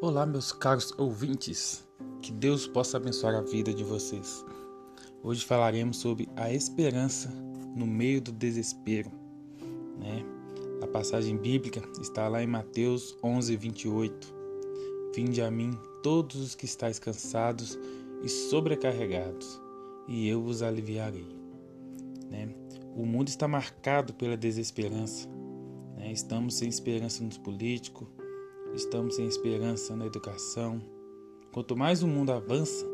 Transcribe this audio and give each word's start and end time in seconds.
Olá, 0.00 0.24
meus 0.24 0.52
caros 0.52 0.94
ouvintes. 0.96 1.84
Que 2.22 2.30
Deus 2.30 2.68
possa 2.68 2.96
abençoar 2.98 3.34
a 3.34 3.40
vida 3.40 3.74
de 3.74 3.82
vocês. 3.82 4.44
Hoje 5.24 5.44
falaremos 5.44 5.96
sobre 5.96 6.28
a 6.36 6.52
esperança 6.52 7.28
no 7.74 7.84
meio 7.84 8.20
do 8.20 8.30
desespero. 8.30 9.10
Né? 9.98 10.24
A 10.80 10.86
passagem 10.86 11.36
bíblica 11.36 11.82
está 12.00 12.28
lá 12.28 12.40
em 12.40 12.46
Mateus 12.46 13.18
11, 13.24 13.56
28. 13.56 14.34
Vinde 15.16 15.42
a 15.42 15.50
mim 15.50 15.76
todos 16.00 16.36
os 16.36 16.54
que 16.54 16.64
estáis 16.64 17.00
cansados 17.00 17.76
e 18.22 18.28
sobrecarregados, 18.28 19.60
e 20.06 20.28
eu 20.28 20.40
vos 20.40 20.62
aliviarei. 20.62 21.26
Né? 22.30 22.54
O 22.94 23.04
mundo 23.04 23.30
está 23.30 23.48
marcado 23.48 24.14
pela 24.14 24.36
desesperança. 24.36 25.28
Né? 25.96 26.12
Estamos 26.12 26.54
sem 26.54 26.68
esperança 26.68 27.24
nos 27.24 27.36
políticos, 27.36 28.06
estamos 28.74 29.16
sem 29.16 29.26
esperança 29.26 29.96
na 29.96 30.06
educação. 30.06 30.80
Quanto 31.52 31.76
mais 31.76 32.02
o 32.02 32.06
mundo 32.06 32.30
avança 32.30 32.86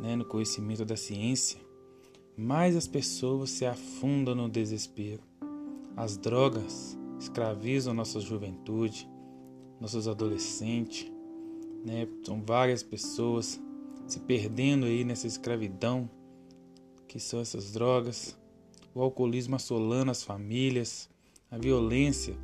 né, 0.00 0.16
no 0.16 0.24
conhecimento 0.24 0.84
da 0.84 0.96
ciência, 0.96 1.60
mais 2.36 2.76
as 2.76 2.86
pessoas 2.86 3.50
se 3.50 3.64
afundam 3.64 4.34
no 4.34 4.48
desespero. 4.48 5.22
As 5.96 6.16
drogas 6.16 6.98
escravizam 7.18 7.94
nossa 7.94 8.20
juventude, 8.20 9.08
nossos 9.80 10.06
adolescentes, 10.06 11.10
né? 11.84 12.06
São 12.24 12.42
várias 12.42 12.82
pessoas 12.82 13.60
se 14.06 14.20
perdendo 14.20 14.86
aí 14.86 15.04
nessa 15.04 15.26
escravidão 15.26 16.10
que 17.08 17.18
são 17.18 17.40
essas 17.40 17.72
drogas, 17.72 18.36
o 18.94 19.00
alcoolismo 19.00 19.56
assolando 19.56 20.10
as 20.10 20.22
famílias, 20.22 21.08
a 21.50 21.56
violência 21.56 22.36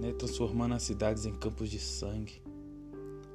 né, 0.00 0.12
transformando 0.12 0.74
as 0.74 0.82
cidades 0.82 1.26
em 1.26 1.32
campos 1.32 1.70
de 1.70 1.78
sangue. 1.78 2.42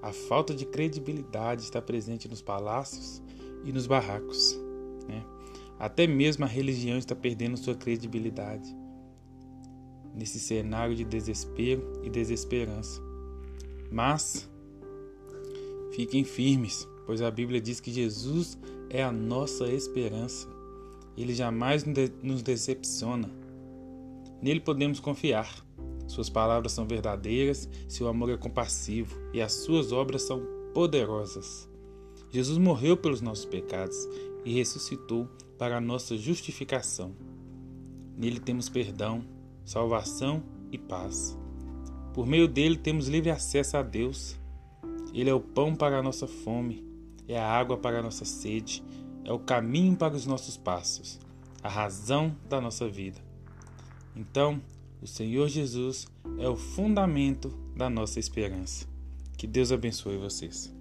A 0.02 0.12
falta 0.12 0.54
de 0.54 0.66
credibilidade 0.66 1.62
está 1.64 1.82
presente 1.82 2.28
nos 2.28 2.42
palácios 2.42 3.22
e 3.64 3.72
nos 3.72 3.88
barracos. 3.88 4.60
Né? 5.08 5.24
Até 5.80 6.08
mesmo 6.08 6.44
a 6.46 6.48
religião 6.48 6.98
está 6.98 7.16
perdendo 7.16 7.58
sua 7.58 7.76
credibilidade 7.76 8.76
nesse 10.14 10.40
cenário 10.40 10.96
de 10.96 11.04
desespero 11.04 12.02
e 12.04 12.10
desesperança. 12.10 13.02
Mas 13.92 14.50
fiquem 15.92 16.24
firmes, 16.24 16.88
pois 17.06 17.22
a 17.22 17.30
Bíblia 17.30 17.62
diz 17.62 17.80
que 17.80 17.92
Jesus 17.92 18.58
é 18.90 19.04
a 19.04 19.12
nossa 19.12 19.68
esperança. 19.68 20.48
Ele 21.18 21.34
jamais 21.34 21.84
nos 22.24 22.42
decepciona. 22.42 23.30
Nele 24.42 24.60
podemos 24.60 25.00
confiar. 25.00 25.66
Suas 26.08 26.30
palavras 26.30 26.72
são 26.72 26.88
verdadeiras, 26.88 27.68
seu 27.88 28.08
amor 28.08 28.30
é 28.30 28.38
compassivo 28.38 29.16
e 29.34 29.42
as 29.42 29.54
suas 29.54 29.92
obras 29.92 30.22
são 30.22 30.42
poderosas. 30.74 31.70
Jesus 32.32 32.58
morreu 32.58 32.98
pelos 32.98 33.22
nossos 33.22 33.46
pecados 33.46 33.98
e 34.44 34.54
ressuscitou 34.54 35.28
para 35.58 35.78
a 35.78 35.82
nossa 35.82 36.18
justificação. 36.18 37.14
Nele 38.18 38.40
temos 38.40 38.70
perdão, 38.70 39.24
salvação 39.64 40.44
e 40.72 40.78
paz. 40.78 41.38
Por 42.14 42.26
meio 42.26 42.48
dele 42.48 42.78
temos 42.78 43.08
livre 43.08 43.30
acesso 43.30 43.78
a 43.78 43.82
Deus. 43.82 44.38
Ele 45.14 45.30
é 45.30 45.34
o 45.34 45.40
pão 45.40 45.76
para 45.76 45.98
a 45.98 46.04
nossa 46.04 46.28
fome, 46.28 46.86
é 47.28 47.40
a 47.40 47.50
água 47.50 47.78
para 47.78 48.00
a 48.00 48.04
nossa 48.04 48.26
sede, 48.26 48.84
é 49.24 49.32
o 49.32 49.40
caminho 49.40 49.96
para 49.96 50.14
os 50.14 50.26
nossos 50.26 50.56
passos, 50.56 51.20
a 51.64 51.70
razão 51.70 52.36
da 52.48 52.62
nossa 52.62 52.88
vida. 52.88 53.20
Então, 54.16 54.62
o 55.02 55.08
Senhor 55.08 55.48
Jesus 55.48 56.08
é 56.40 56.48
o 56.48 56.56
fundamento 56.56 57.50
da 57.76 57.90
nossa 57.90 58.20
esperança. 58.20 58.86
Que 59.38 59.46
Deus 59.46 59.72
abençoe 59.72 60.18
vocês. 60.18 60.74